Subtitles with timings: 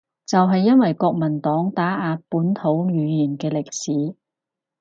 [0.25, 4.15] 就係因為國民黨打壓本土語言嘅歷史